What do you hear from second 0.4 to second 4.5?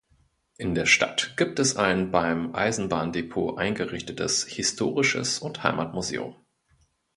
In der Stadt gibt es ein beim Eisenbahndepot eingerichtetes